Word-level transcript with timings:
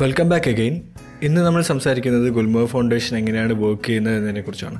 Welcome 0.00 0.28
back 0.28 0.48
again 0.50 0.74
ഇന്ന് 1.22 1.40
നമ്മൾ 1.40 1.62
സംസാരിക്കുന്നത് 1.62 2.28
ഗുൽമോഹ് 2.28 2.66
ഫൗണ്ടേഷൻ 2.66 3.16
എങ്ങനെയാണ് 3.18 3.52
വർക്ക് 3.52 3.84
ചെയ്യുന്നത് 3.86 4.14
എന്നതിനെ 4.16 4.40
കുറിച്ചാണ്. 4.40 4.78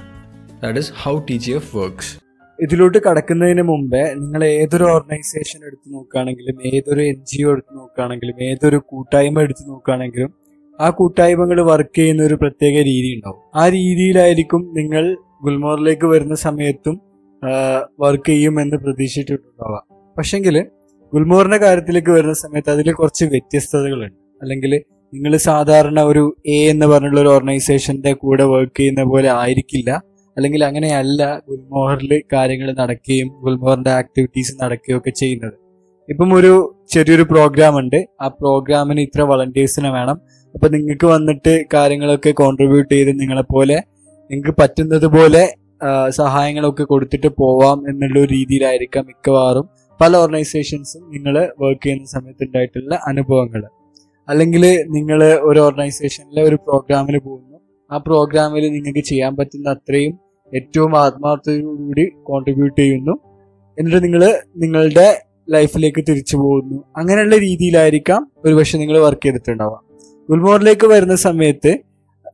That 0.62 0.78
is 0.78 0.92
how 1.02 1.12
T 1.28 1.36
G 1.36 1.50
F 1.50 1.70
works 1.76 2.10
ഇതിലോട്ട് 2.58 2.98
കടക്കുന്നതിന് 2.98 3.62
മുമ്പേ 3.62 4.00
നിങ്ങൾ 4.14 4.44
ഏതൊരു 4.44 4.84
ഓർഗനൈസേഷൻ 4.84 5.60
എടുത്തു 5.68 5.86
നോക്കുകയാണെങ്കിലും 5.94 6.56
ഏതൊരു 6.70 7.02
എൻ 7.10 7.18
ജി 7.24 7.42
ഒ 7.42 7.50
എടുത്തു 7.52 7.74
നോക്കുകയാണെങ്കിലും 7.74 8.42
ഏതൊരു 8.48 8.80
കൂട്ടായ്മ 8.86 9.40
എടുത്തു 9.40 9.64
നോക്കുകയാണെങ്കിലും 9.68 10.32
ആ 10.80 10.88
കൂട്ടായ്മകൾ 10.90 11.60
വർക്ക് 11.70 11.96
ചെയ്യുന്ന 11.96 12.22
ഒരു 12.22 12.34
പ്രത്യേക 12.34 12.76
രീതി 12.90 13.10
ഉണ്ടാവും. 13.16 13.40
ആ 13.56 13.68
രീതിയിലായിരിക്കും 13.68 14.64
നിങ്ങൾ 14.78 15.04
ഗുൽമോറിലേക്ക് 15.46 16.06
വരുന്ന 16.06 16.38
സമയത്തും 16.46 16.96
വർക്ക് 18.00 18.30
ചെയ്യുമെന്ന് 18.30 18.76
പ്രതീക്ഷിച്ചിട്ടുണ്ടാവാം 18.76 19.84
പക്ഷെങ്കിൽ 20.16 20.58
ഗുൽമോറിന്റെ 21.12 21.56
കാര്യത്തിലേക്ക് 21.56 22.10
വരുന്ന 22.10 22.32
സമയത്ത് 22.32 22.70
അതിൽ 22.70 22.92
കുറച്ച് 22.92 23.24
വ്യത്യസ്തതകളുണ്ട്. 23.24 24.18
അല്ലെങ്കിൽ 24.42 24.72
നിങ്ങൾ 25.14 25.32
സാധാരണ 25.50 26.00
ഒരു 26.00 26.22
എ 26.46 26.58
എന്ന് 26.72 26.86
പറഞ്ഞുള്ള 26.86 27.20
ഒരു 27.20 27.28
ഓർഗനൈസേഷന്റെ 27.28 28.12
കൂടെ 28.12 28.44
വർക്ക് 28.44 28.76
ചെയ്യുന്ന 28.76 29.02
പോലെ 29.02 29.28
ആയിരിക്കില്ല. 29.40 29.90
അല്ലെങ്കിൽ 30.36 30.64
അങ്ങനെയല്ല 30.64 31.22
ഗുൽമോഹറിൽ 31.48 32.12
കാര്യങ്ങൾ 32.32 32.68
നടക്കുകയും 32.72 33.28
ഗുൽമോഹറിന്റെ 33.44 33.90
ആക്ടിവിറ്റീസ് 33.90 34.54
നടക്കുകയും 34.62 34.98
ഒക്കെ 34.98 35.12
ചെയ്യുന്നത്. 35.20 35.56
ഇപ്പം 36.08 36.30
ഒരു 36.34 36.52
ചെറിയൊരു 36.92 37.22
പ്രോഗ്രാം 37.22 37.74
ഉണ്ട്. 37.78 37.98
ആ 38.20 38.28
പ്രോഗ്രാമിന് 38.40 39.00
ഇത്ര 39.00 39.22
വളണ്ടിയേഴ്സിനെ 39.22 39.90
വേണം. 39.90 40.16
അപ്പൊ 40.54 40.68
നിങ്ങൾക്ക് 40.68 41.06
വന്നിട്ട് 41.06 41.52
കാര്യങ്ങളൊക്കെ 41.74 42.32
കോൺട്രിബ്യൂട്ട് 42.42 42.92
ചെയ്ത് 42.94 43.12
നിങ്ങളെപ്പോലെ 43.20 43.78
നിങ്ങൾക്ക് 44.30 44.54
പറ്റുന്നത് 44.60 45.06
പോലെ 45.16 45.44
സഹായങ്ങളൊക്കെ 46.18 46.84
കൊടുത്തിട്ട് 46.84 47.28
പോവാം 47.40 47.78
എന്നുള്ള 47.90 48.16
ഒരു 48.20 48.30
രീതിയിലായിരിക്കാം 48.34 49.04
മിക്കവാറും 49.06 49.66
പല 50.00 50.16
ഓർഗനൈസേഷൻസും 50.16 51.02
നിങ്ങൾ 51.14 51.34
വർക്ക് 51.62 51.82
ചെയ്യുന്ന 51.84 52.06
സമയത്ത് 52.06 52.44
ഉണ്ടായിട്ടുള്ള 52.44 52.94
അനുഭവങ്ങൾ. 53.06 53.62
അല്ലെങ്കിൽ 54.28 54.84
നിങ്ങൾ 54.88 55.24
ഒരു 55.24 55.60
ഓർഗനൈസേഷനിലെ 55.60 56.42
ഒരു 56.42 56.54
പ്രോഗ്രാമിൽ 56.54 57.18
പോകുന്നു. 57.18 57.58
ആ 57.90 57.96
പ്രോഗ്രാമിൽ 57.96 58.72
നിങ്ങൾക്ക് 58.72 59.00
ചെയ്യാൻ 59.00 59.36
പറ്റുന്ന 59.36 59.70
അത്രയും 59.70 60.18
ഏറ്റവും 60.54 60.98
ആത്മാർത്ഥതയോടുകൂടി 60.98 62.04
കോൺട്രിബ്യൂട്ട് 62.24 62.80
ചെയ്യുന്നു. 62.80 63.14
എന്നിട്ട് 63.78 64.04
നിങ്ങൾ 64.04 64.40
നിങ്ങളുടെ 64.56 65.20
ലൈഫിലേക്ക് 65.50 66.04
തിരിച്ചു 66.08 66.36
പോകുന്നു. 66.36 66.84
അങ്ങനെയുള്ള 66.96 67.36
രീതിയിലായിരിക്കാം 67.36 68.32
ഒരുപക്ഷെ 68.44 68.78
നിങ്ങൾ 68.78 68.98
വർക്ക് 68.98 69.22
ചെയ്തിട്ടുണ്ടാവുക. 69.22 69.80
ഗുൽമോറിലേക്ക് 70.30 70.86
വരുന്ന 70.86 71.16
സമയത്ത് 71.16 71.78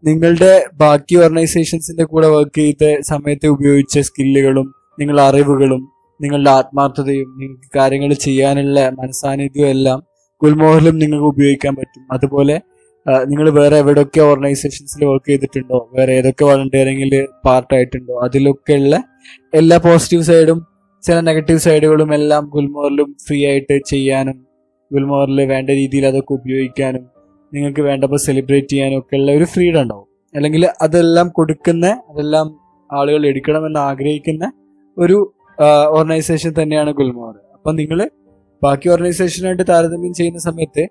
നിങ്ങളുടെ 0.05 0.67
ബാക്കി 0.75 1.17
ഓർഗനൈസേഷൻസിന്റെ 1.17 2.05
കൂടെ 2.05 2.29
വർക്ക് 2.29 2.61
ചെയ്ത 2.61 3.01
സമയത്ത് 3.01 3.47
ഉപയോഗിച്ച 3.47 3.99
സ്കില്ലുകളും 3.99 4.75
നിങ്ങളുടെ 5.01 5.23
അറിവുകളും 5.23 5.89
നിങ്ങളുടെ 6.23 6.51
ആത്മാർത്ഥതയും 6.51 7.37
നിങ്ങൾക്ക് 7.39 7.79
കാര്യങ്ങൾ 7.79 8.15
ചെയ്യാനുള്ള 8.15 8.91
മനസാന്നിധ്യവും 8.91 9.69
എല്ലാം 9.69 10.10
ഗുൽമോഹറിലും 10.43 10.99
നിങ്ങൾക്ക് 10.99 11.27
ഉപയോഗിക്കാൻ 11.27 11.75
പറ്റും. 11.75 12.03
അതുപോലെ 12.13 12.57
നിങ്ങൾ 13.27 13.51
വേറെ 13.51 13.77
എവിടെയൊക്കെ 13.77 14.21
ഓർഗനൈസേഷൻസിൽ 14.21 15.05
വർക്ക് 15.05 15.27
ചെയ്തിട്ടുണ്ടോ? 15.27 15.79
വേറെ 15.97 16.13
ഏതൊക്കെ 16.13 16.45
വളണ്ടിയറിംഗിൽ 16.45 17.27
പാർട്ടായിട്ടുണ്ടോ 17.45 18.15
അതിലൊക്കെയുള്ള 18.25 18.97
എല്ലാ 19.55 19.77
പോസിറ്റീവ് 19.77 20.23
സൈഡും 20.23 20.59
ചില 21.03 21.21
നെഗറ്റീവ് 21.21 21.59
സൈഡുകളും 21.59 22.15
എല്ലാം 22.15 22.45
ഗുൽമോറിലും 22.55 23.17
ഫ്രീ 23.27 23.39
ആയിട്ട് 23.47 23.77
ചെയ്യാനും 23.87 24.47
ഗുൽമോറിൽ 24.93 25.41
വേണ്ട 25.45 25.71
രീതിയിൽ 25.71 26.07
അതൊക്കെ 26.07 26.33
ഉപയോഗിക്കാനും 26.33 27.05
നിങ്ങൾക്ക് 27.53 27.81
വേണ്ടപ്പോൾ 27.81 28.17
സെലിബ്രേറ്റ് 28.17 28.69
ചെയ്യാനും 28.69 28.99
ഒക്കെ 28.99 29.17
ഉള്ള 29.17 29.31
ഒരു 29.33 29.45
ഫ്രീഡം 29.45 29.81
ഉണ്ടാവും. 29.83 30.07
അല്ലെങ്കിൽ 30.35 30.63
അതെല്ലാം 30.81 31.29
കൊടുക്കുന്ന 31.29 31.87
അതെല്ലാം 32.11 32.47
ആളുകൾ 32.91 33.27
എടുക്കണമെന്ന് 33.27 33.81
ആഗ്രഹിക്കുന്ന 33.81 34.53
ഒരു 34.99 35.17
ഓർഗനൈസേഷൻ 35.91 36.55
തന്നെയാണ് 36.63 36.91
ഗുൽമോർ 36.91 37.35
അപ്പം 37.55 37.77
നിങ്ങൾ 37.77 37.99
ബാക്കി 38.63 38.89
ഓർഗനൈസേഷനായിട്ട് 38.95 39.65
താരതമ്യം 39.73 40.13
ചെയ്യുന്ന 40.19 40.41
സമയത്ത് 40.49 40.85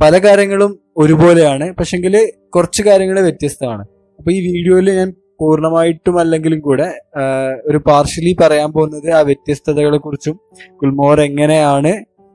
പല 0.00 0.18
കാര്യങ്ങളും 0.24 0.72
ഒരുപോലെയാണ് 1.02 1.66
പക്ഷെങ്കിൽ 1.78 2.14
കുറച്ച് 2.54 2.82
കാര്യങ്ങൾ 2.88 3.16
വ്യത്യസ്തമാണ്. 3.26 3.84
അപ്പൊ 4.18 4.30
ഈ 4.36 4.38
വീഡിയോയിൽ 4.48 4.88
ഞാൻ 4.98 5.08
പൂർണമായിട്ടും 5.40 6.16
അല്ലെങ്കിലും 6.22 6.60
കൂടെ 6.66 6.88
ഒരു 7.68 7.78
പാർഷ്യലി 7.88 8.32
പറയാൻ 8.42 8.68
പോകുന്നത് 8.76 9.08
ആ 9.18 9.20
വ്യത്യസ്തതകളെ 9.30 9.98
കുറിച്ചും 10.04 10.36
ഗുൽമോർ 10.80 11.20
എങ്ങനെയാണ് 11.28 11.92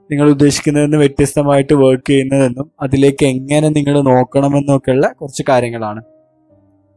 നിങ്ങൾ 0.09 0.27
ഉദ്ദേശിക്കുന്നതെന്ന് 0.35 0.97
വ്യത്യസ്തമായിട്ട് 0.97 1.73
വർക്ക് 1.81 2.07
ചെയ്യുന്നതെന്നും 2.11 2.67
അതിലേക്ക് 2.85 3.25
എങ്ങനെ 3.33 3.67
നിങ്ങൾ 3.77 3.95
നോക്കണമെന്നൊക്കെയുള്ള 4.09 5.07
കുറച്ച് 5.19 5.43
കാര്യങ്ങളാണ്. 5.49 6.01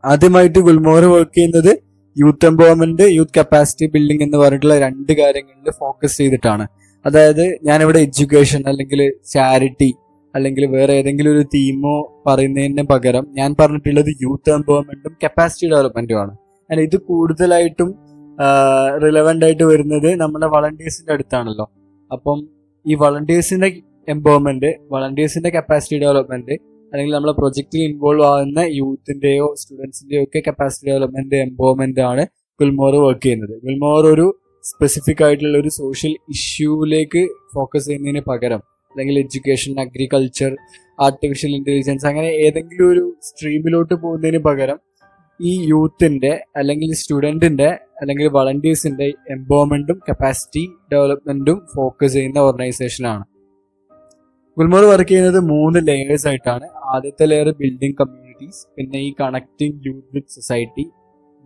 ആദ്യമായിട്ട് 0.05 0.61
ഗുൽമോർ 0.69 1.05
വർക്ക് 1.15 1.35
ചെയ്യുന്നത് 1.37 1.73
youth 2.17 2.47
empowerment 2.49 3.05
youth 3.19 3.35
capacity 3.39 3.87
building 3.93 4.25
എന്ന് 4.27 4.39
പറഞ്ഞിട്ടുള്ള 4.43 4.75
രണ്ട് 4.87 5.13
കാര്യങ്ങളിൽ 5.21 5.71
ഫോക്കസ് 5.83 6.17
ചെയ്തിട്ടാണ്. 6.21 6.65
അതായത് 7.07 7.59
ഞാനിവിടെ 7.63 7.99
എഡ്യൂക്കേഷൻ 7.99 8.69
അല്ലെങ്കിൽ 8.69 9.13
ചാരിറ്റി 9.33 9.95
അല്ലെങ്കിൽ 10.35 10.67
വേറെ 10.67 10.93
ഏതെങ്കിലും 10.93 11.31
ഒരു 11.33 11.43
തീമോ 11.55 12.23
പറയുന്നതിന് 12.27 12.83
പകരം 12.83 13.27
ഞാൻ 13.31 13.57
പറഞ്ഞിട്ടുള്ളത് 13.61 14.11
യൂത്ത് 14.23 14.51
എംപവർമെന്റും 14.51 15.17
കപ്പാസിറ്റി 15.25 15.71
ഡെവലപ്മെന്റും 15.71 16.21
ആണ്. 16.21 16.37
അല്ല 16.71 16.81
ഇത് 16.81 16.97
കൂടുതലായിട്ടും 16.97 17.95
റിലവന്റ് 19.03 19.45
ആയിട്ട് 19.45 19.63
വരുന്നത് 19.63 20.21
നമ്മുടെ 20.21 20.47
വളണ്ടിയേഴ്സിന്റെ 20.47 21.13
അടുത്താണല്ലോ. 21.13 21.71
അപ്പം 22.13 22.49
ഈ 22.87 22.95
വളണ്ടിയേഴ്സിന്റെ 22.95 23.83
എംപവർമെന്റ് 24.09 24.75
വളണ്ടിയേഴ്സിന്റെ 24.91 25.51
കപ്പാസിറ്റി 25.51 25.99
ഡെവലപ്മെന്റ് 25.99 26.53
അല്ലെങ്കിൽ 26.93 27.15
നമ്മളെ 27.15 27.33
പ്രൊജക്റ്റിൽ 27.33 27.83
ഇൻവോൾവ് 27.83 28.25
ആവുന്ന 28.27 28.59
യൂത്തിന്റെയോ 28.59 29.55
സ്റ്റുഡൻസിന്റെയോ 29.59 30.23
ഒക്കെ 30.23 30.43
കപ്പാസിറ്റി 30.47 30.91
ഡെവലപ്മെന്റ് 30.91 31.37
എംപവർമെന്റ് 31.37 32.01
ആണ് 32.01 32.27
ഗുൽമോർ 32.61 32.97
വർക്ക് 32.97 33.23
ചെയ്യുന്നത്. 33.23 33.55
ഗുൽമോർ 33.63 34.07
ഒരു 34.15 34.27
സ്പെസിഫിക് 34.65 35.25
ആയിട്ടുള്ള 35.25 35.59
ഒരു 35.59 35.69
സോഷ്യൽ 35.69 36.17
ഇഷ്യൂവിലേക്ക് 36.31 37.23
ഫോക്കസ് 37.55 37.87
ചെയ്യുന്നതിന് 37.87 38.21
പകരം 38.21 38.63
അല്ലെങ്കിൽ 38.93 39.19
എഡ്യൂക്കേഷൻ 39.19 39.81
അഗ്രികൾച്ചർ 39.81 40.53
ആർട്ടിഫിഷ്യൽ 40.99 41.53
ഇന്റലിജൻസ് 41.57 42.07
അങ്ങനെ 42.07 42.27
ഏതെങ്കിലും 42.27 42.91
ഒരു 42.91 43.17
സ്ട്രീമിലോട്ട് 43.23 43.95
പോകുന്നതിന് 43.95 44.39
പകരം 44.39 44.79
ഈ 45.41 45.53
യൂത്തിന്റെ 45.69 46.33
അല്ലെങ്കിൽ 46.57 46.93
സ്റ്റുഡന്റിന്റെ 46.93 47.69
അല്ലെങ്കിൽ 48.01 48.27
വളണ്ടിയേഴ്സിന്റെ 48.29 49.07
എംപവർമെന്റും 49.31 50.01
കപ്പാസിറ്റി 50.09 50.65
ഡെവലപ്മെന്റും 50.93 51.67
ഫോക്കസ് 51.75 52.13
ചെയ്യുന്ന 52.13 52.39
ഓർഗനൈസേഷനാണ് 52.39 53.25
ഗുൽമോർ 54.57 54.85
വർക്ക് 54.85 55.11
ചെയ്യുന്നത് 55.11 55.41
മൂന്ന് 55.45 55.81
ലെയേഴ്സ് 55.89 56.29
ആയിട്ടാണ്. 56.29 56.67
ആദ്യത്തെ 56.95 57.27
ലെയർ 57.27 57.51
ബിൽഡിംഗ് 57.51 57.97
കമ്മ്യൂണിറ്റീസ് 58.01 58.67
പിന്നെ 58.77 58.99
ഈ 58.99 59.15
connecting 59.21 59.79
youth 59.87 60.09
with 60.15 60.29
society 60.29 60.85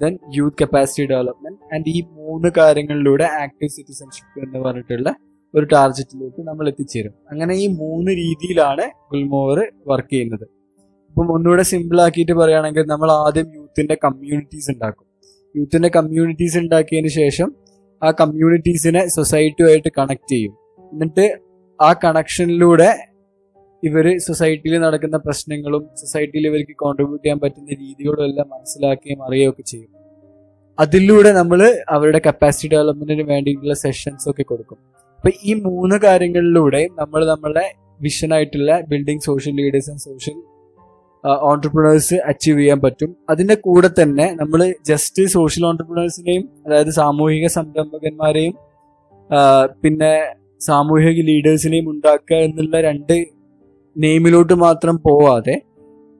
then 0.02 0.18
youth 0.36 0.56
capacity 0.60 1.06
development 1.06 1.74
and 1.74 1.84
ഈ 1.88 2.00
മൂന്ന് 2.00 2.48
കാര്യങ്ങളിലൂടെ 2.56 3.24
ആക്റ്റീവ് 3.24 3.70
സിറ്റിസൺഷിപ്പ് 3.70 4.46
എന്ന് 4.46 4.58
പറഞ്ഞിട്ടുള്ള 4.58 5.14
ഒരു 5.54 5.64
ടാർഗറ്റിലേക്ക് 5.64 6.48
നമ്മൾ 6.48 6.68
എത്തിച്ചേരും. 6.68 7.12
അങ്ങനെ 7.30 7.54
ഈ 7.54 7.66
മൂന്ന് 7.66 8.10
രീതിയിലാണ് 8.10 8.90
ഗുൽമോവർ 9.12 9.72
വർക്ക് 9.86 10.12
ചെയ്യുന്നത്. 10.12 10.48
ഇപ്പം 11.08 11.32
ഒന്നുകൂടെ 11.32 11.62
സിമ്പിൾ 11.62 12.00
ആക്കിയിട്ട് 12.00 12.32
പറയുകയാണെങ്കിൽ 12.32 12.82
നമ്മൾ 12.82 13.10
ആദ്യം 13.10 13.54
യൂത്തിന്റെ 13.54 13.96
കമ്മ്യൂണിറ്റീസ് 14.04 14.70
ഉണ്ടാക്കും. 14.70 15.06
യൂത്തിന്റെ 15.56 15.88
കമ്മ്യൂണിറ്റീസ് 15.88 16.58
ഉണ്ടാക്കിയതിന് 16.58 17.08
ശേഷം 17.08 17.54
ആ 18.02 18.10
കമ്മ്യൂണിറ്റീസിനെ 18.10 19.08
സൊസൈറ്റിയുമായിട്ട് 19.08 19.88
കണക്ട് 19.98 20.30
ചെയ്യും. 20.30 20.54
എന്നിട്ട് 20.92 21.38
ആ 21.82 21.92
കണക്ഷനിലൂടെ 21.92 23.07
ഇവർ 23.82 24.06
സൊസൈറ്റിയിൽ 24.26 24.74
നടക്കുന്ന 24.84 25.16
പ്രശ്നങ്ങളും 25.26 25.82
സൊസൈറ്റിയിൽ 26.00 26.44
ഇവർക്ക് 26.50 26.74
കോൺട്രിബ്യൂട്ട് 26.82 27.22
ചെയ്യാൻ 27.24 27.38
പറ്റുന്ന 27.44 27.70
രീതികളും 27.82 28.22
എല്ലാം 28.28 28.46
മനസ്സിലാക്കുകയും 28.54 29.20
അറിയുകയൊക്കെ 29.26 29.64
ചെയ്യും. 29.72 29.90
അതിലൂടെ 30.78 31.30
നമ്മൾ 31.38 31.60
അവരുടെ 31.94 32.20
കപ്പാസിറ്റി 32.26 32.68
ഡെവലപ്മെന്റിന് 32.74 33.24
വേണ്ടിയിട്ടുള്ള 33.32 33.74
സെഷൻസ് 33.84 34.26
ഒക്കെ 34.30 34.44
കൊടുക്കും. 34.50 34.78
അപ്പൊ 35.18 35.30
ഈ 35.44 35.54
മൂന്ന് 35.66 35.96
കാര്യങ്ങളിലൂടെ 36.06 36.82
നമ്മൾ 37.00 37.20
നമ്മളുടെ 37.32 37.64
വിഷൻ 38.02 38.32
ആയിട്ടുള്ള 38.34 38.72
building 38.90 39.24
social 39.28 39.54
leaders 39.60 39.90
and 39.90 40.04
social 40.08 40.36
entrepreneurs 41.50 42.16
achieve 42.30 42.58
ചെയ്യാൻ 42.60 42.78
പറ്റും. 42.84 43.10
അതിന്റെ 43.30 43.56
കൂടെ 43.66 43.88
തന്നെ 44.00 44.26
നമ്മൾ 44.40 44.60
ജസ്റ്റ് 44.90 45.22
സോഷ്യൽ 45.36 45.64
ഓൺടർപ്രണേഴ്സിനെയും 45.66 46.44
അതായത് 46.66 46.92
സാമൂഹിക 47.00 47.46
സംരംഭകന്മാരെയും 47.56 48.54
പിന്നെ 49.82 50.12
സാമൂഹിക 50.66 51.18
ലീഡേഴ്സിനെയും 51.30 51.88
ഉണ്ടാക്കുക 51.90 52.36
എന്നുള്ള 52.46 52.76
രണ്ട് 52.88 53.16
നെയിമിലോട്ട് 53.98 54.52
മാത്രം 54.52 54.96
പോവാതെ 54.96 55.62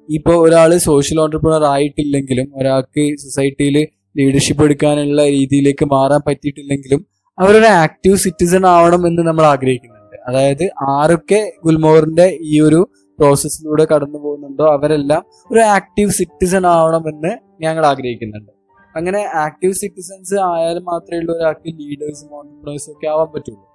ഇപ്പോൾ 0.09 0.49
ഒരാൾ 0.49 0.77
സോഷ്യൽ 0.77 1.21
ഓണ്ടർപ്രണർ 1.21 1.65
ആയിട്ടില്ലെങ്കിലും 1.65 2.53
ഒരാൾക്ക് 2.57 3.17
സൊസൈറ്റിയിൽ 3.17 3.89
ലീഡർഷിപ്പ് 4.19 4.65
എടുക്കാനുള്ള 4.65 5.25
രീതിയിലേക്ക് 5.29 5.85
മാറാൻ 5.85 6.21
പറ്റിയിട്ടില്ലെങ്കിലും 6.27 7.07
അവരൊരു 7.39 7.65
ആക്റ്റീവ് 7.65 8.17
സിറ്റിസൺ 8.17 8.67
ആവണം 8.67 9.07
എന്ന് 9.07 9.23
നമ്മൾ 9.23 9.43
ആഗ്രഹിക്കുന്നുണ്ട്. 9.43 10.17
അതായത് 10.29 10.71
ആരൊക്കെ 10.89 11.53
ഗുൽമോറിന്റെ 11.65 12.39
ഈ 12.41 12.61
ഒരു 12.61 12.89
പ്രോസസ്സിലൂടെ 13.19 13.87
കടന്നു 13.95 14.19
പോകുന്നുണ്ടോ 14.19 14.73
അവരെല്ലാം 14.73 15.25
ഒരു 15.53 15.61
ആക്റ്റീവ് 15.61 16.11
സിറ്റിസൺ 16.11 16.67
ആവണം 16.67 17.09
എന്ന് 17.09 17.39
ഞങ്ങൾ 17.61 17.87
ആഗ്രഹിക്കുന്നുണ്ട്. 17.87 18.53
അങ്ങനെ 18.97 19.27
ആക്റ്റീവ് 19.35 19.73
സിറ്റിസൺസ് 19.73 20.35
ആയാലും 20.35 20.85
മാത്രമേ 20.85 21.21
ഉള്ളൂ 21.21 21.37
ഒരാൾക്ക് 21.37 21.69
ലീഡേഴ്സും 21.69 22.37
ഓണ്ടർപ്രണേഴ്സും 22.37 22.93
ഒക്കെ 22.93 23.07
ആവാൻ 23.07 23.27
പറ്റുള്ളൂ. 23.27 23.68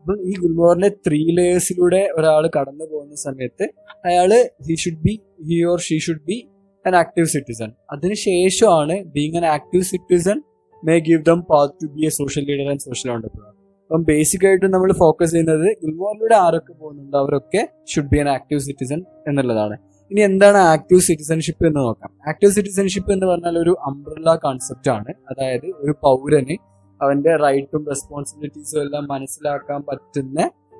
അപ്പം 0.00 0.18
ഈ 0.28 0.32
ഗുൽമോറിന്റെ 0.42 0.88
ത്രീ 1.06 1.20
ലേയേഴ്സിലൂടെ 1.38 2.02
ഒരാൾ 2.18 2.44
കടന്നു 2.56 2.84
പോകുന്ന 2.92 3.14
സമയത്ത് 3.26 3.66
അയാൾ 4.08 4.30
he 4.68 4.76
should 4.84 5.02
be 5.06 5.14
he 5.48 5.58
or 5.72 5.80
she 5.88 5.98
should 5.98 6.24
be 6.30 6.36
an 6.84 6.94
active 6.94 7.26
citizen 7.26 7.70
അതിനുശേഷമാണ് 7.94 8.94
being 9.14 9.38
an 9.40 9.46
active 9.56 9.84
citizen 9.92 10.38
may 10.82 10.94
give 11.08 11.22
them 11.24 11.40
path 11.50 11.74
to 11.82 11.88
be 11.96 12.04
a 12.06 12.12
social 12.20 12.44
leader 12.50 12.68
and 12.72 12.84
social 12.88 13.10
entrepreneur 13.14 13.52
അപ്പം 13.90 14.02
ബേസിക് 14.02 14.44
ആയിട്ട് 14.46 14.66
നമ്മൾ 14.66 14.90
ഫോക്കസ് 15.02 15.30
ചെയ്യുന്നത് 15.30 15.68
ഗുൽമോറിലൂടെ 15.82 16.36
ആരൊക്കെ 16.44 16.72
പോകുന്നുണ്ട് 16.72 17.16
അവരൊക്കെ 17.16 17.62
should 17.92 18.10
be 18.12 18.18
an 18.18 18.28
active 18.28 18.60
citizen 18.60 19.00
എന്നുള്ളതാണ്. 19.28 19.76
ഇനി 20.10 20.20
എന്താണ് 20.20 20.58
ആക്റ്റീവ് 20.74 21.00
സിറ്റിസൺഷിപ്പ് 21.00 21.64
എന്ന് 21.66 21.80
നോക്കാം. 21.80 22.10
ആക്റ്റീവ് 22.28 22.52
സിറ്റിസൺഷിപ്പ് 22.52 23.10
എന്ന് 23.12 23.26
പറഞ്ഞാൽ 23.26 23.58
ഒരു 23.58 23.72
അംബ്രല്ല 23.88 24.34
കോൺസെപ്റ്റ് 24.46 24.90
ആണ്. 24.90 25.10
അതായത് 25.30 25.66
ഒരു 25.82 25.92
പൗരന് 26.06 26.56
അവന്റെ 27.00 27.32
റൈറ്റും 27.36 27.82
റെസ്പോൺസിബിലിറ്റീസും 27.90 28.80
എല്ലാം 28.82 29.04
മനസ്സിലാക്കാൻ 29.10 29.80
പറ്റുന്ന 29.88 30.38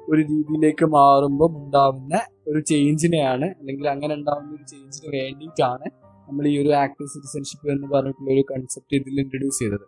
ഒരു 0.09 0.21
രീതിയിലേക്ക് 0.23 0.87
മാറുമ്പോൾ 0.95 1.51
ഉണ്ടാവുന്ന 1.57 2.15
ഒരു 2.49 2.61
ചേഞ്ചിനെയാണ് 2.71 3.47
അല്ലെങ്കിൽ 3.59 3.87
അങ്ങനെ 3.89 4.13
ഉണ്ടാവുന്ന 4.15 4.51
ഒരു 4.55 4.65
ചേഞ്ചിന് 4.71 5.09
വേണ്ടിയിട്ടാണ് 5.17 5.87
നമ്മൾ 6.29 6.45
ഈ 6.49 6.55
ഒരു 6.63 6.73
ആക്റ്റീവ് 6.83 7.09
സിറ്റിസൺഷിപ്പ് 7.09 7.69
എന്ന് 7.73 7.87
പറഞ്ഞിട്ടുള്ള 7.95 8.31
ഒരു 8.33 8.45
കൺസെപ്റ്റ് 8.51 8.97
ഇതിൽ 8.97 9.19
ഇൻട്രൊഡ്യൂസ് 9.21 9.59
ചെയ്തത്. 9.59 9.85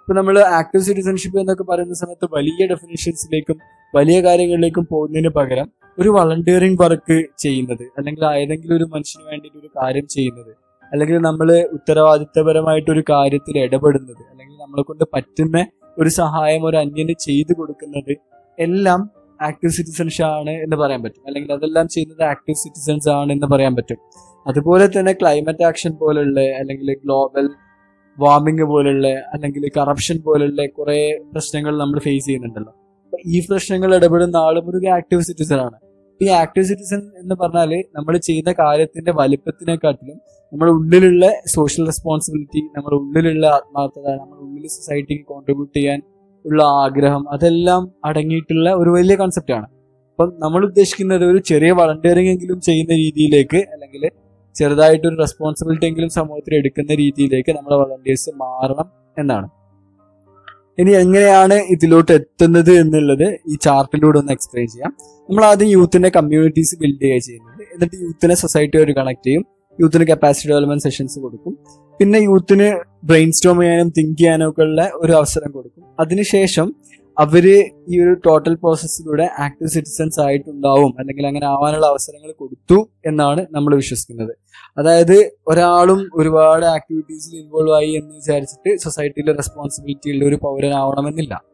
ഇപ്പൊ 0.00 0.14
നമ്മൾ 0.14 0.36
ആക്റ്റീവ് 0.58 0.84
സിറ്റിസൺഷിപ്പ് 0.84 1.38
എന്നൊക്കെ 1.40 1.64
പറയുന്ന 1.64 1.94
സമയത്ത് 1.94 2.26
വലിയ 2.34 2.66
ഡെഫിനേഷൻസിലേക്കും 2.66 3.56
വലിയ 3.94 4.18
കാര്യങ്ങളിലേക്കും 4.20 4.84
പോകുന്നതിന് 4.90 5.32
പകരം 5.38 5.68
ഒരു 5.98 6.10
വളണ്ടിയറിംഗ് 6.10 6.80
വർക്ക് 6.82 7.16
ചെയ്യുന്നത് 7.38 7.84
അല്ലെങ്കിൽ 7.98 8.24
ഏതെങ്കിലും 8.34 8.76
ഒരു 8.76 8.86
മനുഷ്യന് 8.94 9.24
വേണ്ടിയിട്ട് 9.30 9.58
ഒരു 9.58 9.70
കാര്യം 9.76 10.06
ചെയ്യുന്നത് 10.08 10.52
അല്ലെങ്കിൽ 10.92 11.18
നമ്മൾ 11.18 11.68
ഉത്തരവാദിത്തപരമായിട്ട് 11.72 12.90
ഒരു 12.90 13.04
കാര്യത്തിൽ 13.10 13.58
ഇടപെടുന്നത് 13.58 14.30
അല്ലെങ്കിൽ 14.30 14.56
നമ്മളെ 14.56 14.82
കൊണ്ട് 14.82 15.04
പറ്റുന്ന 15.14 15.66
ഒരു 15.98 16.08
സഹായം 16.08 16.64
ഒരു 16.64 16.76
അന്യന് 16.76 17.14
ചെയ്തു 17.20 17.52
കൊടുക്കുന്നത് 17.52 18.16
എല്ലാം 18.58 19.10
ആക്റ്റീവ് 19.42 19.72
സിറ്റിസൺസ് 19.72 20.22
ആണ് 20.22 20.50
എന്ന് 20.50 20.76
പറയാൻ 20.76 21.02
പറ്റും. 21.02 21.22
അല്ലെങ്കിൽ 21.26 21.52
അതെല്ലാം 21.52 21.88
ചെയ്യുന്നത് 21.88 22.22
ആക്റ്റീവ് 22.22 22.56
സിറ്റിസൺസ് 22.56 23.08
ആണ് 23.08 23.32
എന്ന് 23.32 23.46
പറയാൻ 23.46 23.76
പറ്റും. 23.76 23.96
അതുപോലെ 24.46 24.86
തന്നെ 24.86 25.12
ക്ലൈമറ്റ് 25.12 25.64
ആക്ഷൻ 25.64 25.92
പോലുള്ള 25.92 26.40
അല്ലെങ്കിൽ 26.40 26.94
ഗ്ലോബൽ 27.04 27.50
വാർമിംഗ് 28.18 28.62
പോലുള്ള 28.62 29.08
അല്ലെങ്കിൽ 29.08 29.70
കറപ്ഷൻ 29.76 30.18
പോലുള്ള 30.18 30.66
കുറെ 30.66 31.20
പ്രശ്നങ്ങൾ 31.32 31.78
നമ്മൾ 31.78 31.98
ഫേസ് 31.98 32.26
ചെയ്യുന്നുണ്ടല്ലോ. 32.26 32.72
അപ്പൊ 33.04 33.18
ഈ 33.26 33.46
പ്രശ്നങ്ങൾ 33.50 33.94
ഇടപെടുന്ന 33.94 34.36
ആളും 34.36 34.70
ഒരു 34.70 34.86
ആക്റ്റീവ് 34.86 35.22
സിറ്റിസൺ 35.22 35.60
ആണ്. 35.60 35.78
ഈ 36.22 36.28
ആക്റ്റീവ് 36.28 36.66
സിറ്റിസൺ 36.66 36.98
എന്ന് 37.18 37.34
പറഞ്ഞാൽ 37.34 37.84
നമ്മൾ 37.94 38.16
ചെയ്യുന്ന 38.16 38.52
കാര്യത്തിന്റെ 38.52 39.12
വലിപ്പത്തിനെക്കാട്ടിലും 39.12 40.35
നമ്മുടെ 40.52 40.72
ഉള്ളിലുള്ള 40.72 41.26
സോഷ്യൽ 41.46 41.86
റെസ്പോൺസിബിലിറ്റി 41.86 42.60
നമ്മുടെ 42.76 42.96
ഉള്ളിലുള്ള 42.96 43.46
ആത്മാർത്ഥത 43.46 44.06
നമ്മുടെ 44.16 44.40
ഉള്ളിൽ 44.40 44.66
സൊസൈറ്റിക്ക് 44.66 45.24
കോൺട്രിബ്യൂട്ട് 45.24 45.76
ചെയ്യാൻ 45.78 46.02
ഉള്ള 46.44 46.62
ആഗ്രഹം 46.62 47.28
അതെല്ലാം 47.32 47.94
അടങ്ങിയിട്ടുള്ള 48.04 48.70
ഒരു 48.70 48.90
വലിയ 48.90 49.16
കോൺസെപ്റ്റാണ് 49.16 49.66
അപ്പം 50.10 50.32
നമ്മൾ 50.38 50.64
ഉദ്ദേശിക്കുന്നത് 50.64 51.24
ഒരു 51.24 51.38
ചെറിയ 51.38 51.72
വളണ്ടിയറിംഗ് 51.72 52.30
എങ്കിലും 52.30 52.60
ചെയ്യുന്ന 52.60 52.92
രീതിയിലേക്ക് 52.94 53.56
അല്ലെങ്കിൽ 53.56 54.10
ചെറുതായിട്ടൊരു 54.54 55.16
റെസ്പോൺസിബിലിറ്റി 55.16 55.86
എങ്കിലും 55.86 56.10
സമൂഹത്തിൽ 56.10 56.54
എടുക്കുന്ന 56.54 56.94
രീതിയിലേക്ക് 56.94 57.50
നമ്മുടെ 57.50 57.76
വളണ്ടിയേഴ്സ് 57.76 58.30
മാറണം 58.36 58.92
എന്നാണ്. 59.18 59.48
ഇനി 60.78 60.90
എങ്ങനെയാണ് 60.90 61.54
ഇതിലോട്ട് 61.54 62.12
എത്തുന്നത് 62.12 62.72
എന്നുള്ളത് 62.72 63.38
ഈ 63.48 63.56
ചാർട്ടിലൂടെ 63.56 64.18
ഒന്ന് 64.18 64.32
എക്സ്പ്ലെയിൻ 64.32 64.68
ചെയ്യാം. 64.68 64.92
നമ്മൾ 65.28 65.44
ആദ്യം 65.44 65.68
യൂത്തിന്റെ 65.68 66.08
കമ്മ്യൂണിറ്റീസ് 66.08 66.76
ബിൽഡ് 66.80 67.02
ചെയ്യുക 67.02 67.20
ചെയ്യുന്നത്. 67.20 67.62
എന്നിട്ട് 67.74 67.96
യൂത്തിനെ 67.96 68.34
സൊസൈറ്റിയായിട്ട് 68.34 68.92
കണക്ട് 68.92 69.26
ചെയ്യും. 69.26 69.55
യൂത്തിന് 69.80 70.04
കപ്പാസിറ്റി 70.04 70.48
ഡെവലപ്മെന്റ് 70.48 70.82
സെഷൻസ് 70.82 71.18
കൊടുക്കും. 71.18 71.58
പിന്നെ 71.98 72.18
യൂത്തിന് 72.18 72.80
ബ്രെയിൻ 73.04 73.32
സ്റ്റോം 73.32 73.60
ചെയ്യാനും 73.60 73.92
തിങ്ക് 73.98 74.18
ചെയ്യാനും 74.18 74.50
ഒക്കെ 74.50 74.62
ഉള്ള 74.62 74.90
ഒരു 74.94 75.12
അവസരം 75.12 75.50
കൊടുക്കും. 75.50 75.84
അതിനുശേഷം 76.00 76.74
അവർ 77.18 77.70
ഈ 77.88 78.00
ഒരു 78.02 78.14
ടോട്ടൽ 78.26 78.54
പ്രോസസ്സിലൂടെ 78.54 79.30
ആക്റ്റീവ് 79.38 79.70
സിറ്റിസൺസ് 79.70 80.20
ആയിട്ടുണ്ടാവും. 80.20 80.94
അല്ലെങ്കിൽ 80.98 81.26
അങ്ങനെ 81.26 81.46
ആവാനുള്ള 81.46 81.86
അവസരങ്ങൾ 81.86 82.32
കൊടുത്തു 82.32 82.90
എന്നാണ് 83.06 83.46
നമ്മൾ 83.50 83.74
വിശ്വസിക്കുന്നത്. 83.74 84.36
അതായത് 84.78 85.30
ഒരാളും 85.48 86.10
ഒരുപാട് 86.14 86.66
ആക്ടിവിറ്റീസിൽ 86.66 87.36
ഇൻവോൾവ് 87.38 87.74
ആയി 87.74 87.90
എന്ന് 87.90 88.14
വിചാരിച്ചിട്ട് 88.14 88.82
സൊസൈറ്റിയിലെ 88.82 89.32
റെസ്പോൺസിബിലിറ്റി 89.32 90.10
ഉള്ള 90.10 90.24
ഒരു 90.24 90.38
പൗരനാവണമെന്നില്ല. 90.42 91.44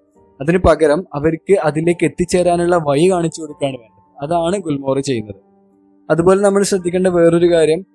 അതിന് 0.41 0.59
പകരം 0.59 1.07
അവർക്ക് 1.15 1.53
അതിലേക്ക് 1.53 2.05
എത്തിച്ചേരാനുള്ള 2.05 2.77
വഴി 2.77 3.11
കാണിച്ചു 3.11 3.41
കൊടുക്കുകയാണ് 3.41 3.77
വേണ്ടത്. 3.77 4.25
അതാണ് 4.25 4.59
ഗുൽമോർ 4.59 5.01
ചെയ്യുന്നത്. 5.01 5.37
അതുപോലെ 6.11 6.41
നമ്മൾ 6.41 6.63
ശ്രദ്ധിക്കേണ്ട 6.63 7.07
വേറൊരു 7.07 7.53
കാര്യം 7.53 7.92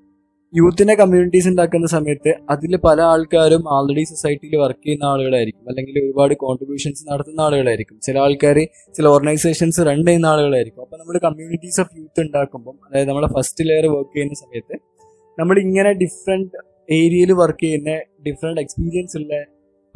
യൂത്തിനെ 0.54 0.96
കമ്മ്യൂണിറ്റീസ് 0.96 1.48
ഉണ്ടാക്കുന്ന 1.48 1.88
സമയത്ത് 1.88 2.34
അതിൽ 2.50 2.78
പല 2.78 3.02
ആൾക്കാരും 3.02 3.64
ആൾറെഡി 3.76 4.04
സൊസൈറ്റിയിൽ 4.04 4.56
വർക്ക് 4.56 4.84
ചെയ്യുന്ന 4.86 5.04
ആളുകളായിരിക്കും. 5.04 5.70
അല്ലെങ്കിൽ 5.70 6.04
ഒരുപാട് 6.04 6.34
കോൺട്രിബ്യൂഷൻസ് 6.34 7.10
നടത്തുന്ന 7.10 7.42
ആളുകളായിരിക്കും. 7.42 8.00
ചില 8.00 8.18
ആൾക്കാർ 8.18 8.68
ചില 8.94 9.08
ഓർഗനൈസേഷൻസ് 9.08 9.82
റൺ 9.82 10.06
ചെയ്യുന്ന 10.06 10.26
ആളുകളായിരിക്കും. 10.26 10.82
അപ്പോൾ 10.82 10.98
നമ്മൾ 10.98 11.18
കമ്മ്യൂണിറ്റീസ് 11.18 11.82
ഓഫ് 11.82 11.98
യൂത്ത് 11.98 12.22
ഉണ്ടാക്കുമ്പം 12.22 12.80
അതായത് 12.88 13.08
നമ്മളെ 13.08 13.28
ഫസ്റ്റ് 13.28 13.70
ലെയർ 13.70 13.86
വർക്ക് 13.86 14.14
ചെയ്യുന്ന 14.16 14.34
സമയത്ത് 14.34 14.78
നമ്മൾ 15.40 15.60
ഇങ്ങനെ 15.60 15.92
ഡിഫറെന്റ് 15.92 16.50
ഏരിയയിൽ 16.92 17.32
വർക്ക് 17.32 17.64
ചെയ്യുന്ന 17.64 18.02
ഡിഫറെന്റ് 18.28 18.62
എക്സ്പീരിയൻസ് 18.62 19.18
ഉള്ള 19.18 19.46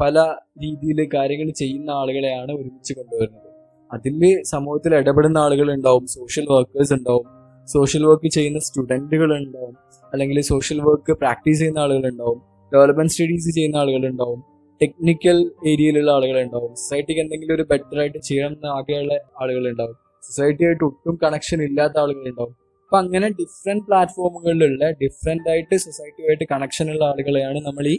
പല 0.01 0.19
രീതിയിൽ 0.63 1.09
കാര്യങ്ങൾ 1.13 1.50
ചെയ്യുന്ന 1.51 1.92
ആളുകളെയാണ് 1.92 2.51
ഒരുമിച്ച് 2.51 2.94
കൊണ്ടുവരുന്നത്. 2.94 3.47
അതിൽ 3.94 4.42
സമൂഹത്തിൽ 4.44 4.95
ഇടപെടുന്ന 4.95 5.38
ആളുകൾ 5.38 5.74
ഉണ്ടാവും 5.74 6.07
സോഷ്യൽ 6.07 6.45
വർക്കേഴ്സ് 6.50 6.94
ഉണ്ടാവും 6.94 7.41
സോഷ്യൽ 7.73 8.03
വർക്ക് 8.06 8.29
ചെയ്യുന്ന 8.29 8.59
സ്റ്റുഡന്റുകൾ 8.59 9.31
ഉണ്ടാവും 9.38 9.75
അല്ലെങ്കിൽ 10.13 10.39
സോഷ്യൽ 10.44 10.79
വർക്ക് 10.81 11.13
പ്രാക്ടീസ് 11.13 11.59
ചെയ്യുന്ന 11.59 11.79
ആളുകൾ 11.79 12.06
ഉണ്ടാവും 12.07 12.39
ഡെവലപ്മെന്റ് 12.71 13.13
സ്റ്റഡീസ് 13.13 13.51
ചെയ്യുന്ന 13.56 13.77
ആളുകൾ 13.77 14.03
ഉണ്ടാവും 14.06 14.39
ടെക്നിക്കൽ 14.81 15.38
ഏരിയയിലുള്ള 15.68 16.12
ആളുകൾ 16.12 16.38
ഉണ്ടാവും 16.41 16.71
സൊസൈറ്റിക്ക് 16.75 17.21
എന്തെങ്കിലും 17.21 17.53
ഒരു 17.56 17.65
ബെറ്റർ 17.69 17.97
ആയിട്ട് 18.00 18.19
ചെയ്യണം 18.19 18.53
എന്ന് 18.53 18.69
ആഗ്രഹമുള്ള 18.77 19.15
ആളുകൾ 19.41 19.65
ഉണ്ടാവും 19.71 19.97
സൊസൈറ്റിയായിട്ട് 20.23 20.83
ഒട്ടും 20.83 21.15
കണക്ഷൻ 21.23 21.59
ഇല്ലാത്ത 21.63 21.97
ആളുകൾ 22.00 22.25
ഉണ്ടാവും 22.29 22.56
അപ്പൊ 22.83 22.97
അങ്ങനെ 22.97 23.27
ഡിഫറെന്റ് 23.39 23.85
പ്ലാറ്റ്ഫോമുകളിലുള്ള 23.88 24.85
ഡിഫറെന്റ് 25.01 25.50
ആയിട്ട് 25.50 25.75
സൊസൈറ്റിയുമായിട്ട് 25.75 26.45
കണക്ഷൻ 26.50 26.88
ഉള്ള 26.91 27.03
ആളുകളെയാണ് 27.06 27.59
നമ്മൾ 27.59 27.85
ഈ 27.88 27.97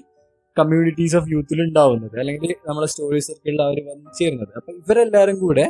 കമ്മ്യൂണിറ്റീസ് 0.57 1.17
ഓഫ് 1.17 1.29
യൂത്തിൽ 1.33 1.59
ഉണ്ടാവുന്നത്. 1.63 2.17
അല്ലെങ്കിൽ 2.21 2.51
നമ്മളെ 2.69 2.87
സ്റ്റോറി 2.87 3.19
സർക്കിളിൽ 3.19 3.63
അവർ 3.63 3.79
വന്ന് 3.87 4.11
ചേരുന്നത്. 4.19 4.53
അപ്പൊ 4.57 5.33
കൂടെ 5.41 5.65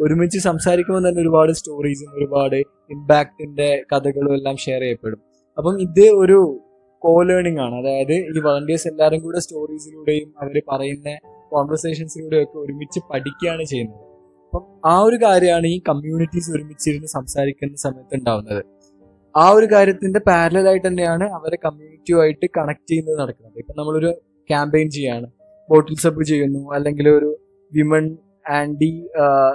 ഒരുമിച്ച് 0.00 0.38
സംസാരിക്കുമ്പോൾ 0.38 1.08
തന്നെ 1.08 1.20
ഒരുപാട് 1.20 1.52
സ്റ്റോറീസും 1.52 2.18
ഒരുപാട് 2.18 2.56
ഇമ്പാക്റ്റിന്റെ 2.90 3.84
കഥകളും 3.92 4.34
എല്ലാം 4.34 4.56
ഷെയർ 4.56 4.80
ചെയ്യപ്പെടും. 4.80 5.20
അപ്പം 5.58 5.80
ഇത് 5.80 6.00
ഒരു 6.00 6.60
കോ 6.98 7.22
ലേണിംഗ് 7.22 7.60
ആണ്. 7.60 7.74
അതായത് 7.74 8.12
ഈ 8.12 8.40
വളണ്ടിയേഴ്സ് 8.40 8.88
എല്ലാവരും 8.88 9.20
കൂടെ 9.20 9.38
സ്റ്റോറീസിലൂടെയും 9.38 10.34
അവർ 10.42 10.62
പറയുന്ന 10.72 11.18
കോൺവെർസേഷൻസിലൂടെയും 11.52 12.42
ഒക്കെ 12.42 12.58
ഒരുമിച്ച് 12.58 13.00
പഠിക്കുകയാണ് 13.10 13.64
ചെയ്യുന്നത്. 13.64 14.00
അപ്പം 14.00 14.80
ആ 14.84 14.98
ഒരു 14.98 15.16
കാര്യമാണ് 15.16 15.66
ഈ 15.66 15.80
കമ്മ്യൂണിറ്റീസ് 15.88 16.50
ഒരുമിച്ചിരുന്ന് 16.50 17.06
സംസാരിക്കുന്ന 17.06 17.76
സമയത്ത് 17.76 18.14
ഉണ്ടാവുന്നത്. 18.14 18.64
ആ 19.36 19.50
ഒരു 19.50 19.66
കാര്യത്തിന്റെ 19.66 20.20
പാരലായിട്ട് 20.20 20.86
തന്നെയാണ് 20.86 21.24
അവരെ 21.24 21.58
കമ്മ്യൂണിറ്റിയുമായിട്ട് 21.64 22.46
കണക്ട് 22.56 22.90
ചെയ്യുന്നത് 22.90 23.18
നടക്കുന്നത്. 23.18 23.58
ഇപ്പൊ 23.58 23.74
നമ്മളൊരു 23.78 24.12
ക്യാമ്പയിൻ 24.48 24.90
ചെയ്യാണ്. 24.90 25.30
ബോട്ടിൽ 25.70 25.96
സബ് 25.96 26.22
ചെയ്യുന്നു. 26.22 26.72
അല്ലെങ്കിൽ 26.72 27.08
ഒരു 27.08 27.38
വിമൺ 27.72 28.16
ആന്റി 28.50 29.08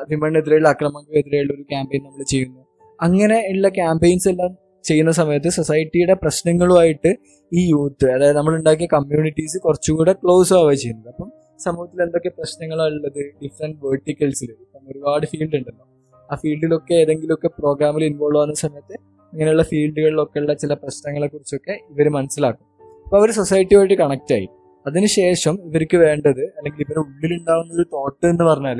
വിമണിനെതിരെയുള്ള 0.10 0.70
അക്രമങ്ങൾക്കെതിരെയുള്ള 0.70 1.54
ഒരു 1.54 1.62
ക്യാമ്പയിൻ 1.62 2.04
നമ്മൾ 2.04 2.24
ചെയ്യുന്നു. 2.24 2.62
അങ്ങനെ 3.02 3.48
ഉള്ള 3.50 3.70
ക്യാമ്പയിൻസ് 3.70 4.30
എല്ലാം 4.30 4.58
ചെയ്യുന്ന 4.84 5.12
സമയത്ത് 5.12 5.50
സൊസൈറ്റിയുടെ 5.50 6.14
പ്രശ്നങ്ങളുമായിട്ട് 6.14 7.16
ഈ 7.54 7.70
യൂത്ത് 7.72 8.12
അതായത് 8.12 8.38
നമ്മൾ 8.38 8.56
ഉണ്ടാക്കിയ 8.56 8.88
കമ്മ്യൂണിറ്റീസ് 8.94 9.58
കുറച്ചുകൂടെ 9.58 10.14
ക്ലോസ് 10.14 10.54
ആവുക 10.54 10.74
ചെയ്യുന്നത്. 10.74 11.08
അപ്പം 11.08 11.32
സമൂഹത്തിൽ 11.60 12.02
എന്തൊക്കെ 12.04 12.30
പ്രശ്നങ്ങളാണ് 12.30 12.94
ഉള്ളത്? 12.94 13.32
ഡിഫറെന്റ് 13.44 13.78
വേർട്ടിക്കൽസിൽ 13.86 14.52
ഇപ്പം 14.52 14.92
ഒരുപാട് 14.92 15.26
ഫീൽഡ് 15.26 15.56
ഉണ്ടല്ലോ. 15.56 15.88
ആ 16.32 16.36
ഫീൽഡിലൊക്കെ 16.36 16.94
ഏതെങ്കിലുമൊക്കെ 16.94 17.48
പ്രോഗ്രാമിൽ 17.48 18.04
ഇൻവോൾവ് 18.04 18.38
ആവുന്ന 18.38 18.54
സമയത്ത് 18.54 18.94
ഇങ്ങനെയുള്ള 19.34 19.64
ഫീൽഡുകളിലൊക്കെ 19.64 20.40
ഉള്ള 20.40 20.54
ചില 20.54 20.74
പ്രശ്നങ്ങളെ 20.74 21.28
കുറിച്ചൊക്കെ 21.28 21.72
ഇവർ 21.72 22.10
മനസ്സിലാക്കും. 22.10 22.66
അപ്പോൾ 23.04 23.18
അവർ 23.18 23.32
സൊസൈറ്റിയുമായിട്ട് 23.32 23.94
കണക്റ്റ് 23.94 24.34
ആയി. 24.34 24.48
അതിനുശേഷം 24.86 25.56
ഇവർക്ക് 25.68 25.98
വേണ്ടത് 25.98 26.44
അല്ലെങ്കിൽ 26.58 26.82
ഇവരുടെ 26.82 27.00
ഉള്ളിലുണ്ടാവുന്ന 27.00 27.74
ഒരു 27.74 27.86
തോട്ട് 27.94 28.26
എന്ന് 28.28 28.44
പറഞ്ഞാൽ 28.44 28.80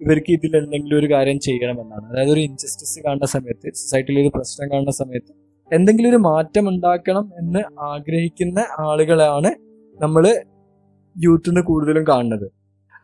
ഇവർക്ക് 0.00 0.30
ഇതിൽ 0.32 0.56
എന്തെങ്കിലും 0.56 0.98
ഒരു 0.98 1.06
കാര്യം 1.12 1.38
ചെയ്യണമെന്നാണ്. 1.38 2.04
അതായത് 2.10 2.30
ഒരു 2.30 2.40
ഇൻജസ്റ്റിസ് 2.40 2.98
കാണുന്ന 3.06 3.26
സമയത്ത് 3.26 3.68
സൊസൈറ്റിയിൽ 3.74 4.20
ഒരു 4.20 4.30
പ്രശ്നം 4.34 4.72
കാണുന്ന 4.72 4.90
സമയത്ത് 4.90 5.32
എന്തെങ്കിലും 5.70 6.10
ഒരു 6.10 6.16
മാറ്റം 6.16 6.68
ഉണ്ടാക്കണം 6.68 7.32
എന്ന് 7.38 7.62
ആഗ്രഹിക്കുന്ന 7.82 8.66
ആളുകളാണ് 8.80 9.50
നമ്മൾ 10.00 10.24
യൂത്തിൽ 11.16 11.50
നിന്ന് 11.50 11.62
കൂടുതലും 11.62 12.04
കാണുന്നത്. 12.06 12.46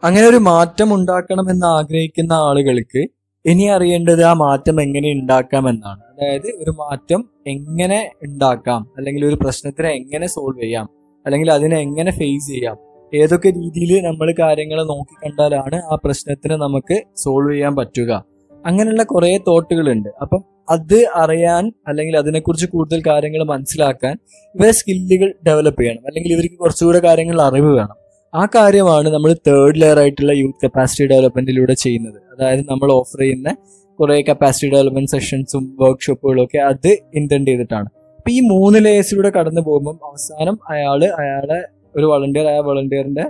അങ്ങനെ 0.02 0.26
ഒരു 0.26 0.36
മാറ്റം 0.36 0.94
ഉണ്ടാക്കണം 0.94 1.50
എന്ന് 1.50 1.66
ആഗ്രഹിക്കുന്ന 1.66 2.32
ആളുകൾക്ക് 2.32 3.02
ഇനി 3.44 3.64
അറിയേണ്ടത് 3.64 4.22
ആ 4.22 4.32
മാറ്റം 4.32 4.82
എങ്ങനെ 4.82 5.08
ഉണ്ടാക്കാം 5.12 5.68
എന്നാണ് 5.68 6.02
അതായത് 6.10 6.48
ഒരു 6.62 6.70
മാറ്റം 6.70 7.20
എങ്ങനെ 7.46 8.10
ഉണ്ടാക്കാം 8.22 8.82
അല്ലെങ്കിൽ 8.96 9.26
ഒരു 9.26 9.34
പ്രശ്നത്തിനെ 9.34 9.88
എങ്ങനെ 9.90 10.26
സോൾവ് 10.26 10.62
ചെയ്യാം 10.62 11.01
അല്ലെങ്കിൽ 11.26 11.52
അതിനെ 11.52 11.78
എങ്ങനെ 11.78 12.10
ഫേസ് 12.10 12.48
ചെയ്യാം? 12.50 12.76
ഏതൊക്കെ 13.14 13.50
രീതിയിൽ 13.50 14.02
നമ്മൾ 14.02 14.34
കാര്യങ്ങൾ 14.38 14.82
നോക്കിക്കണ്ടാലാണ് 14.82 15.82
ആ 15.92 15.98
പ്രശ്നത്തിന് 16.04 16.54
നമുക്ക് 16.54 17.02
സോൾവ് 17.16 17.52
ചെയ്യാൻ 17.52 17.76
പറ്റുക? 17.76 18.24
അങ്ങനെയുള്ള 18.66 19.02
കുറേ 19.02 19.38
തോട്ടുകളുണ്ട് 19.48 20.08
അപ്പം 20.22 20.44
അത് 20.70 21.06
അറിയാൻ 21.14 21.72
അല്ലെങ്കിൽ 21.88 22.16
അതിനെക്കുറിച്ച് 22.16 22.66
കൂടുതൽ 22.66 23.02
കാര്യങ്ങൾ 23.06 23.44
മനസ്സിലാക്കാൻ 23.44 24.18
ഇവരെ 24.54 24.70
സ്കില്ലുകൾ 24.70 25.34
ഡെവലപ്പ് 25.46 25.82
ചെയ്യണം. 25.82 26.02
അല്ലെങ്കിൽ 26.06 26.32
ഇവർക്ക് 26.32 26.54
കുറച്ചുകൂടെ 26.54 26.98
കാര്യങ്ങൾ 26.98 27.42
അറിവ് 27.42 27.66
വേണം. 27.66 27.96
ആ 28.34 28.48
കാര്യമാണ് 28.54 29.08
നമ്മൾ 29.08 29.32
തേർഡ് 29.32 29.80
ലെയർ 29.80 29.98
ആയിട്ടുള്ള 29.98 30.32
യൂത്ത് 30.32 30.66
കപ്പാസിറ്റി 30.66 31.06
ഡെവലപ്മെന്റിലൂടെ 31.06 31.72
ചെയ്യുന്നത്. 31.72 32.22
അതായത് 32.32 32.60
നമ്മൾ 32.60 32.92
ഓഫർ 32.92 33.20
ചെയ്യുന്ന 33.20 33.56
കുറേ 34.00 34.22
കപ്പാസിറ്റി 34.22 34.72
ഡെവലപ്മെന്റ് 34.72 35.10
സെഷൻസും 35.10 35.76
വർക്ക്ഷോപ്പുകളും 35.80 36.44
ഒക്കെ 36.44 36.58
അത് 36.58 36.98
ഇന്റൻഡ് 37.14 37.48
ചെയ്തിട്ടാണ്. 37.48 37.88
അപ്പൊ 38.22 38.30
ഈ 38.30 38.40
മൂന്ന് 38.40 38.84
ലേയേഴ്സിലൂടെ 38.84 39.30
കടന്നു 39.30 39.60
പോകുമ്പോൾ 39.60 39.94
അവസാനം 40.08 40.58
അയാൾ 40.68 41.04
അയാളെ 41.04 41.56
ഒരു 41.96 42.06
വളണ്ടിയർ 42.06 42.46
ആയ 42.46 42.58
വളണ്ടിയറിന്റെ 42.58 43.24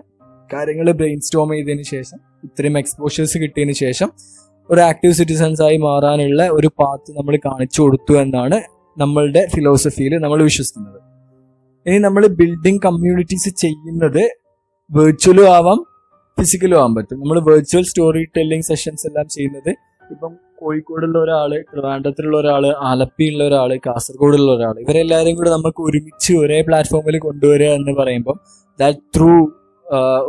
കാര്യങ്ങൾ 0.50 0.92
ബ്രെയിൻ 0.92 1.20
സ്റ്റോം 1.20 1.52
ചെയ്തതിന് 1.52 1.82
ശേഷം 1.82 2.18
ഇത്രയും 2.44 2.78
എക്സ്പോഷേഴ്സ് 2.78 3.38
കിട്ടിയതിന് 3.38 3.72
ശേഷം 3.72 4.08
ഒരു 4.70 4.80
ആക്റ്റീവ് 4.80 5.12
സിറ്റിസൺസ് 5.12 5.62
ആയി 5.62 5.76
മാറാനുള്ള 5.76 6.48
ഒരു 6.48 6.70
പാത്ത് 6.78 7.10
നമ്മൾ 7.18 7.36
കാണിച്ചു 7.36 7.82
കൊടുത്തു 7.82 8.12
എന്നാണ് 8.12 8.58
നമ്മളുടെ 8.98 9.46
ഫിലോസഫിയിൽ 9.54 10.14
നമ്മൾ 10.18 10.42
വിശ്വസിക്കുന്നത്. 10.42 11.00
ഇനി 11.86 11.98
നമ്മൾ 11.98 12.26
ബിൽഡിംഗ് 12.26 12.82
കമ്മ്യൂണിറ്റീസ് 12.82 13.48
ചെയ്യുന്നത് 13.48 14.22
വെർച്വലും 14.90 15.48
ആവാം 15.48 15.80
ഫിസിക്കലും 16.38 16.78
ആവാൻ 16.78 16.94
പറ്റും. 16.94 17.20
നമ്മൾ 17.20 17.40
വെർച്വൽ 17.40 17.82
സ്റ്റോറി 17.82 18.24
ടെല്ലിംഗ് 18.36 18.64
സെഷൻസ് 18.64 19.06
എല്ലാം 19.06 19.28
ചെയ്യുന്നത് 19.28 19.70
ഇപ്പം 20.10 20.32
കോഴിക്കോടുള്ള 20.62 21.16
ഒരാൾ 21.18 21.50
ട്രിവാൻഡ്രത്തിലുള്ള 21.70 22.36
ഒരാൾ 22.36 22.64
ആലപ്പിയുള്ള 22.90 23.42
ഒരാൾ 23.44 23.72
കാസർഗോഡുള്ള 23.86 24.50
ഒരാൾ 24.56 24.76
ഇവരെല്ലാവരും 24.84 25.36
കൂടെ 25.36 25.50
നമുക്ക് 25.50 25.82
ഒരുമിച്ച് 25.88 26.32
ഒരേ 26.42 26.60
പ്ലാറ്റ്ഫോമിൽ 26.68 27.18
കൊണ്ടുവരിക 27.18 27.72
എന്ന് 27.80 27.94
പറയുമ്പോൾ 28.00 28.36
ദാറ്റ് 28.78 29.02
ത്രൂ 29.16 29.32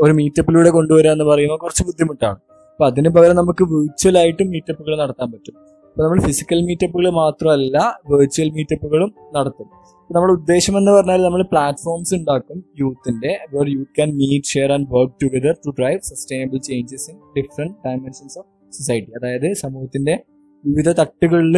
ഒരു 0.04 0.14
മീറ്റപ്പിലൂടെ 0.20 0.70
കൊണ്ടുവരിക 0.70 1.12
എന്ന് 1.12 1.26
പറയുമ്പോൾ 1.32 1.60
കുറച്ച് 1.64 1.84
ബുദ്ധിമുട്ടാണ്. 1.90 2.40
അപ്പൊ 2.72 2.86
അതിന് 2.88 3.10
പകരം 3.10 3.36
നമുക്ക് 3.36 3.64
വിർച്വൽ 3.74 4.16
ആയിട്ടും 4.22 4.48
മീറ്റപ്പുകൾ 4.54 4.94
നടത്താൻ 5.04 5.28
പറ്റും. 5.34 5.56
അപ്പൊ 5.90 6.02
നമ്മൾ 6.06 6.20
ഫിസിക്കൽ 6.28 6.60
മീറ്റപ്പുകൾ 6.68 7.06
മാത്രമല്ല 7.22 7.78
വെർച്വൽ 8.12 8.50
മീറ്റപ്പുകളും 8.58 9.10
നടത്തും. 9.36 9.68
നമ്മുടെ 10.10 10.34
ഉദ്ദേശം 10.34 10.74
എന്ന് 10.78 10.92
പറഞ്ഞാൽ 10.92 11.22
നമ്മൾ 11.26 11.42
പ്ലാറ്റ്ഫോംസ് 11.52 12.14
ഉണ്ടാക്കും 12.18 12.58
യൂത്തിന്റെ. 12.82 13.32
Where 13.54 13.68
youth 13.76 13.94
can 13.98 14.10
meet 14.22 14.52
share 14.54 14.72
and 14.76 14.88
work 14.96 15.16
together 15.24 15.56
to 15.66 15.74
drive 15.80 16.02
sustainable 16.12 16.62
changes 16.70 17.08
in 17.12 17.18
different 17.38 17.76
dimensions 17.86 18.36
of 18.40 18.48
society 18.78 19.12
അതായത് 19.18 19.48
സമൂഹത്തിന്റെ 19.64 20.16
വിവിധ 20.64 20.90
തട്ടുകളിൽ 21.00 21.58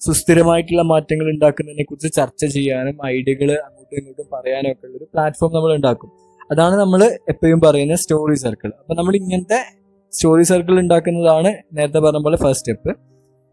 സുസ്ഥിരമായിട്ടുള്ള 0.00 0.82
മാറ്റങ്ങൾ 0.92 1.26
ഉണ്ടാക്കുന്നതിനെ 1.32 1.84
കുറിച്ച് 1.84 2.10
ചർച്ച 2.18 2.42
ചെയ്യാനും 2.56 2.96
ഐഡിയകൾ 3.14 3.50
അങ്ങോട്ടും 3.66 3.96
ഇങ്ങോട്ടും 4.00 4.26
പറയാനും 4.34 4.70
ഒക്കെ 4.72 4.86
ഉള്ള 4.86 4.96
ഒരു 4.98 5.06
പ്ലാറ്റ്ഫോം 5.14 5.50
നമ്മൾ 5.56 5.70
ഉണ്ടാക്കും. 5.76 6.10
അതാണ് 6.52 6.74
നമ്മൾ 6.82 7.00
എപ്പോഴും 7.32 7.60
പറയുന്ന 7.64 7.94
സ്റ്റോറി 8.02 8.36
സർക്കിൾ 8.42 8.70
അപ്പൊ 8.80 8.94
നമ്മൾ 8.98 9.14
ഇങ്ങനത്തെ 9.20 9.60
സ്റ്റോറി 10.12 10.44
സർക്കിൾ 10.50 10.74
ഉണ്ടാക്കുന്നതാണ് 10.82 11.50
നേരത്തെ 11.76 12.00
പറഞ്ഞ 12.04 12.20
പോലെ 12.26 12.38
ഫസ്റ്റ് 12.44 12.60
സ്റ്റെപ്പ് 12.60 12.90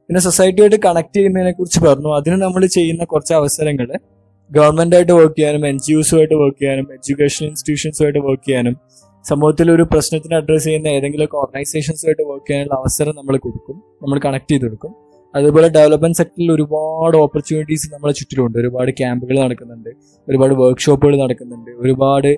പിന്നെ 0.10 0.22
സൊസൈറ്റിയായിട്ട് 0.28 0.80
കണക്ട് 0.86 1.16
ചെയ്യുന്നതിനെ 1.18 1.54
കുറിച്ച് 1.60 1.80
പറഞ്ഞു. 1.86 2.10
അതിന് 2.20 2.38
നമ്മൾ 2.44 2.62
ചെയ്യുന്ന 2.78 3.04
കുറച്ച് 3.06 3.34
അവസരങ്ങൾ 3.40 3.88
ഗവൺമെന്റ് 4.52 4.96
ആയിട്ട് 4.98 5.14
വർക്ക് 5.20 5.38
ചെയ്യാനും 5.38 5.64
എൻ 5.70 5.78
ജി 5.86 5.94
ഒസുമായിട്ട് 6.00 6.36
വർക്ക് 6.42 6.60
ചെയ്യാനും 6.60 6.88
എഡ്യൂക്കേഷൻ 6.98 7.44
ഇൻസ്റ്റിറ്റ്യൂഷൻസുമായിട്ട് 7.50 8.22
വർക്ക് 8.28 8.46
ചെയ്യാനും 8.46 8.76
സമൂഹത്തിൽ 9.24 9.72
ഒരു 9.72 9.84
പ്രശ്നത്തിന് 9.84 10.36
അഡ്രസ്സ് 10.36 10.66
ചെയ്യുന്ന 10.66 10.88
ഏതെങ്കിലുമൊക്കെ 10.88 11.38
ഓർഗനൈസേഷൻസുമായിട്ട് 11.38 12.24
വർക്ക് 12.24 12.48
ചെയ്യാനുള്ള 12.50 12.76
അവസരം 12.76 13.14
നമ്മൾ 13.16 13.38
കൊടുക്കും. 13.38 13.84
നമ്മൾ 14.04 14.20
കണക്ട് 14.26 14.52
ചെയ്ത് 14.52 14.66
കൊടുക്കും. 14.66 14.94
അതുപോലെ 15.36 15.68
ഡെവലപ്മെന്റ് 15.68 16.18
സെക്ടറിൽ 16.18 16.52
ഒരുപാട് 16.52 17.18
ഓപ്പർച്യൂണിറ്റീസ് 17.18 17.94
നമ്മളെ 17.94 18.14
ചുറ്റിലുണ്ട്. 18.14 18.58
ഒരുപാട് 18.58 18.92
ക്യാമ്പുകൾ 18.92 19.40
നടക്കുന്നുണ്ട്. 19.40 19.90
ഒരുപാട് 20.30 20.54
വർക്ക്ഷോപ്പുകൾ 20.54 21.16
നടക്കുന്നുണ്ട്. 21.24 21.72
ഒരുപാട് 21.72 22.36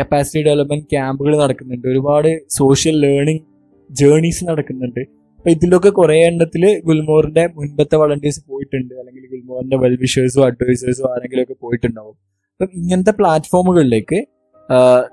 കപ്പാസിറ്റി 0.00 0.42
ഡെവലപ്മെന്റ് 0.44 0.84
ക്യാമ്പുകൾ 0.84 1.32
നടക്കുന്നുണ്ട്. 1.36 1.88
ഒരുപാട് 1.88 2.40
സോഷ്യൽ 2.48 3.00
ലേണിംഗ് 3.00 3.42
ജേണീസ് 3.90 4.44
നടക്കുന്നുണ്ട്. 4.44 5.00
അപ്പൊ 5.38 5.50
ഇതിലൊക്കെ 5.50 5.90
കുറെ 5.90 6.16
എണ്ണത്തിൽ 6.24 6.80
ഗുൽമോറിന്റെ 6.86 7.46
മുൻപത്തെ 7.46 7.96
വളണ്ടിയേഴ്സ് 7.96 8.42
പോയിട്ടുണ്ട്. 8.50 8.94
അല്ലെങ്കിൽ 8.94 9.24
ഗുൽമോറിന്റെ 9.30 9.76
വെൽവിഷേഴ്സോ 9.76 10.44
അഡ്വൈസേഴ്സോ 10.46 11.14
ആരെങ്കിലും 11.14 11.42
ഒക്കെ 11.42 11.56
പോയിട്ടുണ്ടാവും. 11.60 12.16
അപ്പം 12.52 12.68
ഇങ്ങനത്തെ 12.74 13.10
പ്ലാറ്റ്ഫോമുകളിലേക്ക് 13.10 14.39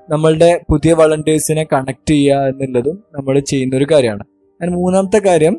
നമ്മളുടെ 0.09 0.61
പുതിയ 0.69 0.93
വളണ്ടിയേഴ്സിനെ 0.93 1.63
കണക്ട് 1.73 2.09
ചെയ്യുക 2.09 2.49
എന്നുള്ളതും 2.49 3.03
നമ്മൾ 3.15 3.39
ചെയ്യുന്ന 3.39 3.75
ഒരു 3.75 3.87
കാര്യമാണ്. 3.91 4.23
അതിന് 4.59 4.75
മൂന്നാമത്തെ 4.75 5.19
കാര്യം 5.19 5.55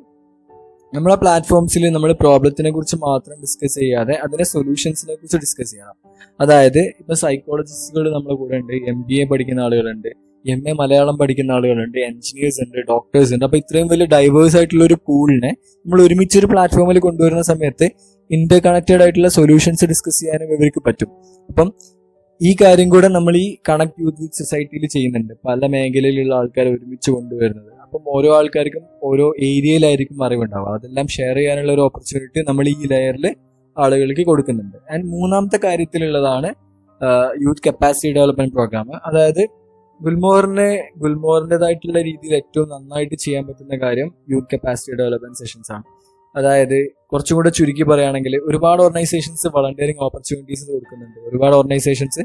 നമ്മളെ 0.94 1.14
പ്ലാറ്റ്ഫോംസിൽ 1.14 1.88
നമ്മൾ 1.92 2.12
പ്രോബ്ലത്തിനെ 2.12 2.70
കുറിച്ച് 2.70 2.96
മാത്രം 2.96 3.40
ഡിസ്കസ് 3.40 3.78
ചെയ്യാതെ 3.78 4.12
അതിന്റെ 4.12 4.44
സൊല്യൂഷൻസിനെ 4.44 5.14
കുറിച്ച് 5.14 5.36
ഡിസ്കസ് 5.36 5.70
ചെയ്യണം. 5.70 5.96
അതായത് 6.40 6.78
ഇപ്പൊ 6.78 7.14
സൈക്കോളജിസ്റ്റുകൾ 7.14 8.12
നമ്മുടെ 8.12 8.34
കൂടെ 8.34 8.56
ഉണ്ട് 8.56 8.72
എം 8.72 9.02
ബി 9.08 9.14
എ 9.20 9.24
പഠിക്കുന്ന 9.24 9.60
ആളുകളുണ്ട് 9.60 10.08
എം 10.44 10.68
എ 10.68 10.72
മലയാളം 10.72 11.18
പഠിക്കുന്ന 11.18 11.52
ആളുകളുണ്ട് 11.52 11.98
എഞ്ചിനീയേഴ്സ് 11.98 12.60
ഉണ്ട് 12.60 12.78
ഡോക്ടേഴ്സ് 12.88 13.34
ഉണ്ട്. 13.34 13.44
അപ്പൊ 13.44 13.58
ഇത്രയും 13.58 13.88
വലിയ 13.88 14.06
ഡൈവേഴ്സ് 14.06 14.56
ആയിട്ടുള്ള 14.56 14.84
ഒരു 14.84 14.94
പൂളിനെ 15.06 15.50
നമ്മൾ 15.76 16.02
ഒരുമിച്ച് 16.02 16.38
ഒരു 16.38 16.46
പ്ലാറ്റ്ഫോമിൽ 16.46 16.98
കൊണ്ടുവരുന്ന 16.98 17.42
സമയത്ത് 17.42 17.88
ഇന്റർ 18.30 18.58
കണക്റ്റഡ് 18.58 19.02
ആയിട്ടുള്ള 19.02 19.28
സൊല്യൂഷൻസ് 19.28 19.84
ഡിസ്കസ് 19.84 20.20
ചെയ്യാനും 20.20 20.48
ഇവർക്ക് 20.52 20.82
പറ്റും. 20.86 21.10
അപ്പം 21.48 21.72
ഈ 22.40 22.56
കാര്യം 22.60 22.88
കൂടെ 22.88 23.08
നമ്മൾ 23.08 23.36
ഈ 23.36 23.46
കണക്ട് 23.68 24.00
യൂത്ത് 24.00 24.26
സൊസൈറ്റിയിൽ 24.38 24.84
ചെയ്യുന്നുണ്ട്. 24.86 25.32
പല 25.46 25.60
മേഖലയിലുള്ള 25.66 26.34
ആൾക്കാരെ 26.34 26.70
ഒരുമിച്ച് 26.76 27.10
കൊണ്ടുവരുന്നത്. 27.10 27.72
അപ്പം 27.84 28.02
ഓരോ 28.06 28.36
ആൾക്കാർക്കും 28.36 28.84
ഓരോ 29.02 29.26
ഏരിയയിലായിരിക്കും 29.48 30.24
അറിവുണ്ടാവുക. 30.24 30.74
അതെല്ലാം 30.74 31.06
ഷെയർ 31.06 31.36
ചെയ്യാനുള്ള 31.36 31.72
ഒരു 31.72 31.80
ഓപ്പർച്യൂണിറ്റി 31.80 32.42
നമ്മൾ 32.48 32.68
ഈ 32.68 32.76
ലെയറിൽ 32.92 33.26
ആളുകൾക്ക് 33.76 34.26
കൊടുക്കുന്നുണ്ട്. 34.26 34.76
ആൻഡ് 34.92 35.06
മൂന്നാമത്തെ 35.06 35.60
കാര്യത്തിലുള്ളതാണ് 35.66 36.50
യൂത്ത് 37.44 37.64
കപ്പാസിറ്റി 37.66 38.12
ഡെവലപ്മെന്റ് 38.14 38.54
പ്രോഗ്രാം 38.54 38.88
അതായത് 39.06 39.42
ഗുൽമോറിനെ 40.00 40.70
ഗുൽമോറിന്റെതായിട്ടുള്ള 40.96 41.98
രീതിയിൽ 42.02 42.34
ഏറ്റവും 42.34 42.68
നന്നായിട്ട് 42.68 43.14
ചെയ്യാൻ 43.14 43.46
പറ്റുന്ന 43.46 43.76
കാര്യം 43.76 44.14
യൂത്ത് 44.30 44.48
കപ്പാസിറ്റി 44.54 44.96
ഡെവലപ്മെന്റ് 44.98 45.38
സെഷൻസ് 45.38 45.72
ആണ്. 45.72 45.84
അതായത് 46.36 46.88
കുറച്ചും 46.88 47.36
കൂടെ 47.36 47.50
ചുരുക്കി 47.50 47.82
പറയുകയാണെങ്കിൽ 47.82 48.40
ഒരുപാട് 48.44 48.82
ഓർഗനൈസേഷൻസ് 48.82 49.46
വളണ്ടിയറിംഗ് 49.46 50.02
ഓപ്പർച്യൂണിറ്റീസ് 50.02 50.70
കൊടുക്കുന്നുണ്ട്. 50.70 51.20
ഒരുപാട് 51.20 51.54
ഓർഗനൈസേഷൻസ് 51.54 52.20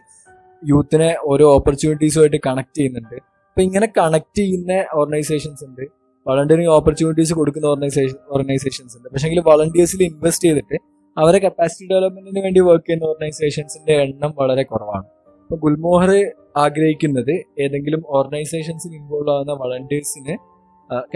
യൂത്തിനെ 0.69 1.15
ഓരോ 1.23 1.53
ഓപ്പർച്യൂണിറ്റീസുമായിട്ട് 1.53 2.37
കണക്ട് 2.45 2.77
ചെയ്യുന്നുണ്ട്. 2.77 3.15
അപ്പൊ 3.15 3.61
ഇങ്ങനെ 3.61 3.93
കണക്ട് 3.97 4.37
ചെയ്യുന്ന 4.37 4.85
ഓർഗനൈസേഷൻസ് 4.93 5.63
ഉണ്ട്. 5.63 5.81
വളണ്ടിയറിംഗ് 6.27 6.69
ഓപ്പർച്യൂണിറ്റീസ് 6.69 7.33
കൊടുക്കുന്ന 7.33 7.67
ഓർഗനൈസേഷൻ 7.67 8.15
ഓർഗനൈസേഷൻസ് 8.29 8.97
ഉണ്ട്. 8.97 9.09
പക്ഷേ 9.09 9.41
വളണ്ടിയേഴ്സിൽ 9.41 10.03
ഇൻവെസ്റ്റ് 10.03 10.45
ചെയ്തിട്ട് 10.45 10.77
അവരെ 11.17 11.39
കപ്പാസിറ്റി 11.39 11.89
ഡെവലപ്മെന്റിന് 11.89 12.43
വേണ്ടി 12.43 12.59
വർക്ക് 12.59 12.85
ചെയ്യുന്ന 12.85 13.05
ഓർഗനൈസേഷൻസിന്റെ 13.05 13.93
എണ്ണം 13.93 14.33
വളരെ 14.37 14.63
കുറവാണ്. 14.63 15.03
അപ്പൊ 15.41 15.57
ഗുൽമോഹർ 15.57 16.31
ആഗ്രഹിക്കുന്നത് 16.57 17.43
ഏതെങ്കിലും 17.59 18.03
ഓർഗനൈസേഷൻസിൽ 18.07 18.95
ഇൻവോൾവ് 18.95 19.29
ആകുന്ന 19.29 19.51
വളണ്ടിയേഴ്സിന് 19.51 20.52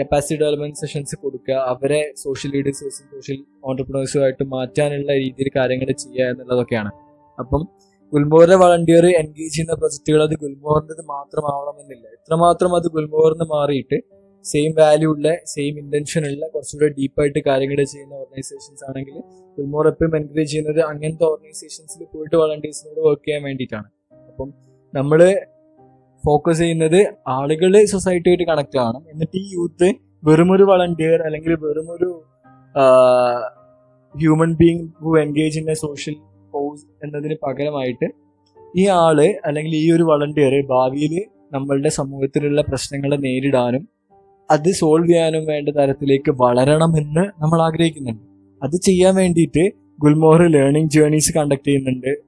കപ്പാസിറ്റി 0.00 0.42
ഡെവലപ്മെന്റ് 0.42 0.76
സെഷൻസ് 0.76 1.16
കൊടുക്കുക 1.16 1.54
അവരെ 1.54 2.12
സോഷ്യൽ 2.16 2.50
ലീഡേഴ്സും 2.50 2.90
സോഷ്യൽ 2.90 3.44
ഓണ്ടർപ്രണേഴ്സുമായിട്ട് 3.64 4.44
മാറ്റാനുള്ള 4.44 5.12
രീതിയിൽ 5.12 5.50
കാര്യങ്ങൾ 5.56 5.92
ചെയ്യുക 5.92 6.30
എന്നുള്ളതൊക്കെയാണ്. 6.30 6.90
അപ്പം 7.38 7.68
ഗുൽമോറിന്റെ 8.12 8.56
വളണ്ടിയർ 8.56 9.06
എൻഗേജ് 9.06 9.54
ചെയ്യുന്ന 9.54 9.74
പ്രൊജക്ടുകൾ 9.74 10.22
അത് 10.22 10.34
ഗുൽമോറിന്റെത് 10.34 11.02
മാത്രമാവണമെന്നില്ല. 11.06 12.06
എത്രമാത്രം 12.08 12.76
അത് 12.76 12.88
ഗുൽമോറിന് 12.88 13.46
മാറിയിട്ട് 13.50 13.98
സെയിം 14.44 14.72
വാല്യൂ 14.78 15.12
ഉള്ള 15.12 15.28
സെയിം 15.44 15.78
ഇന്റൻഷൻ 15.78 16.26
ഉള്ള 16.26 16.48
കുറച്ചുകൂടെ 16.48 16.88
ഡീപ്പായിട്ട് 16.88 17.38
കാര്യങ്ങൾ 17.46 17.84
ചെയ്യുന്ന 17.84 18.14
ഓർഗനൈസേഷൻസ് 18.14 18.84
ആണെങ്കിൽ 18.88 19.16
ഗുൽമോർ 19.58 19.88
എപ്പോഴും 19.88 20.16
എൻകറേജ് 20.16 20.50
ചെയ്യുന്നത് 20.50 20.80
അങ്ങനത്തെ 20.80 21.24
ഓർഗനൈസേഷൻസിൽ 21.24 22.04
പോയിട്ട് 22.04 22.36
വളണ്ടിയേഴ്സിനോട് 22.36 23.00
വർക്ക് 23.00 23.26
ചെയ്യാൻ 23.26 23.42
വേണ്ടിയിട്ടാണ്. 23.42 23.88
അപ്പം 24.28 24.54
നമ്മൾ 24.94 25.46
ഫോക്കസ് 26.24 26.58
ചെയ്യുന്നത് 26.58 27.14
ആളുകൾ 27.28 27.84
സൊസൈറ്റിയായിട്ട് 27.84 28.44
കണക്ട് 28.44 28.78
ആവണം. 28.78 29.02
എന്നിട്ട് 29.12 29.36
ഈ 29.38 29.54
യൂത്ത് 29.54 29.88
വെറുമൊരു 30.24 30.62
വളണ്ടിയർ 30.62 31.22
അല്ലെങ്കിൽ 31.22 31.52
വെറുമൊരു 31.54 32.10
human 34.14 34.54
being 34.54 34.88
who 35.02 35.18
engage 35.18 35.58
in 35.60 35.70
a 35.70 35.74
social 35.74 36.14
cause 36.50 36.84
എന്നതിന് 37.04 37.34
പകരമായിട്ട് 37.46 38.06
ഈ 38.76 38.86
ആൾ 38.86 39.18
അല്ലെങ്കിൽ 39.46 39.74
ഈ 39.74 39.92
ഒരു 39.92 40.02
വളണ്ടിയർ 40.02 40.54
ഭാവിയിൽ 40.66 41.14
നമ്മളുടെ 41.52 41.88
സമൂഹത്തിലുള്ള 41.88 42.60
പ്രശ്നങ്ങളെ 42.62 43.16
നേരിടാനും 43.16 43.88
അത് 44.50 44.68
സോൾവ് 44.72 45.08
ചെയ്യാനും 45.08 45.44
വേണ്ട 45.44 45.68
തരത്തിലേക്ക് 45.68 46.30
വളരണമെന്ന് 46.30 47.24
നമ്മൾ 47.42 47.62
ആഗ്രഹിക്കുന്നുണ്ട്. 47.62 48.22
അത് 48.62 48.76
ചെയ്യാൻ 48.80 49.14
വേണ്ടിയിട്ട് 49.14 49.64
ഗുൽമോഹർ 50.00 50.42
ലേണിംഗ് 50.46 50.90
ജേണീസ് 50.90 51.32
കണ്ടക്ട് 51.38 51.68
ചെയ്യുന്നുണ്ട്. 51.68 52.27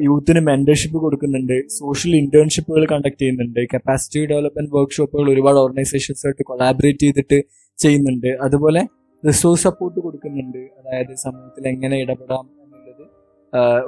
യൂത്തിന് 0.00 0.40
മെന്റർഷിപ്പ് 0.40 0.98
കൊടുക്കുന്നുണ്ട്. 0.98 1.68
സോഷ്യൽ 1.68 2.16
ഇന്റേൺഷിപ്പുകൾ 2.16 2.86
കണ്ടക്ട് 2.86 3.20
ചെയ്യുന്നുണ്ട്. 3.20 3.66
കപ്പാസിറ്റി 3.74 4.26
ഡെവലപ്മെന്റ് 4.26 4.70
വർക്ക്ഷോപ്പുകൾ 4.70 5.32
ഒരുപാട് 5.32 5.56
ഓർഗനൈസേഷൻസായിട്ട് 5.56 6.44
കൊളാബറേറ്റ് 6.44 6.98
ചെയ്തിട്ട് 6.98 7.42
ചെയ്യുന്നുണ്ട്. 7.78 8.26
അതുപോലെ 8.26 8.86
റിസോഴ്സ് 9.26 9.62
സപ്പോർട്ട് 9.62 10.00
കൊടുക്കുന്നുണ്ട്. 10.00 10.58
അതായത് 10.58 11.14
സമൂഹത്തിൽ 11.14 11.68
എങ്ങനെ 11.68 12.00
ഇടപെടാം 12.00 12.50
എന്നുള്ളത്. 12.64 13.04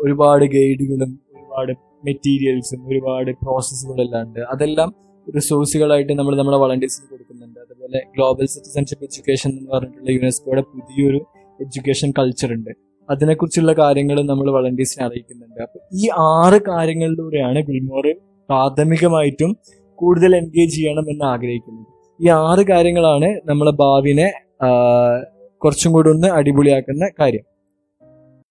ഒരുപാട് 0.05 0.45
ഗൈഡുകളും 0.45 1.21
ഒരുപാട് 1.35 1.73
മെറ്റീരിയൽസും 2.05 2.89
ഒരുപാട് 2.89 3.31
പ്രോസസ്സുകളും 3.31 4.03
എല്ലാം 4.03 4.29
ഉണ്ട്. 4.29 4.41
അതെല്ലാം 4.41 4.95
റിസോഴ്സുകളായിട്ട് 5.37 6.13
നമ്മൾ 6.13 6.37
നമ്മുടെ 6.37 6.59
വളണ്ടിയേഴ്സിന് 6.59 7.11
കൊടുക്കുന്നുണ്ട്. 7.11 7.61
അതുപോലെ 7.61 8.03
ഗ്ലോബൽ 8.17 8.47
സിറ്റിസൺഷിപ്പ് 8.47 9.05
എഡ്യൂക്കേഷൻ 9.05 9.51
എന്ന് 9.51 9.71
പറഞ്ഞിട്ടുള്ള 9.71 10.11
യുനെസ്കോയുടെ 10.11 10.63
പുതിയൊരു 10.63 11.17
എഡ്യൂക്കേഷൻ 11.61 12.13
കൾച്ചർ 12.19 12.53
ഉണ്ട്. 12.53 12.90
അതിനെക്കുറിച്ചുള്ള 13.11 13.73
കാര്യങ്ങൾ 13.73 14.17
നമ്മൾ 14.23 14.51
വളണ്ടിയേഴ്സിനെ 14.51 15.05
അറിയിക്കുന്നുണ്ട്. 15.07 15.61
അപ്പൊ 15.63 15.79
ഈ 15.93 16.09
ആറ് 16.19 16.59
കാര്യങ്ങളിലൂടെയാണ് 16.69 17.61
ഗുൽമോർ 17.69 18.07
പ്രാഥമികമായിട്ടും 18.49 19.57
കൂടുതൽ 19.95 20.37
എൻഗേജ് 20.37 20.75
ചെയ്യണം 20.77 21.07
എന്ന് 21.11 21.25
ആഗ്രഹിക്കുന്നത്. 21.25 21.87
ഈ 22.21 22.29
ആറ് 22.29 22.63
കാര്യങ്ങളാണ് 22.67 23.29
നമ്മളെ 23.51 23.73
ഭാവിനെ 23.81 24.29
കുറച്ചും 25.63 25.93
കൂടി 25.93 26.09
ഒന്ന് 26.11 26.29
അടിപൊളിയാക്കുന്ന 26.29 27.05
കാര്യം. 27.21 27.45